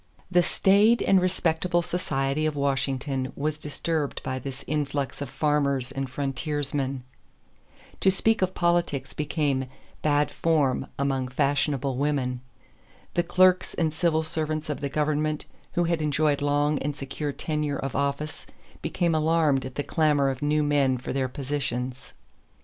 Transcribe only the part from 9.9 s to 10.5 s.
"bad